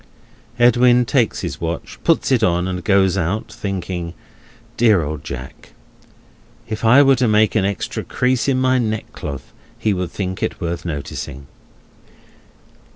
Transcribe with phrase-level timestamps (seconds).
[0.57, 4.15] Edwin takes his watch, puts it on, and goes out, thinking:
[4.75, 5.73] "Dear old Jack!
[6.67, 10.59] If I were to make an extra crease in my neckcloth, he would think it
[10.59, 11.45] worth noticing!"